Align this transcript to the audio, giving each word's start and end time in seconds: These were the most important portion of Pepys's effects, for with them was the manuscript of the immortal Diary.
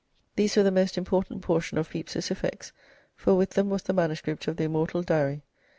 These 0.35 0.57
were 0.57 0.63
the 0.63 0.71
most 0.71 0.97
important 0.97 1.43
portion 1.43 1.77
of 1.77 1.91
Pepys's 1.91 2.31
effects, 2.31 2.71
for 3.15 3.35
with 3.35 3.51
them 3.51 3.69
was 3.69 3.83
the 3.83 3.93
manuscript 3.93 4.47
of 4.47 4.57
the 4.57 4.63
immortal 4.63 5.03
Diary. 5.03 5.43